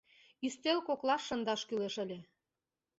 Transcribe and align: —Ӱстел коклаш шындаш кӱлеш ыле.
—Ӱстел 0.45 0.77
коклаш 0.87 1.21
шындаш 1.27 1.61
кӱлеш 1.67 1.95
ыле. 2.03 2.17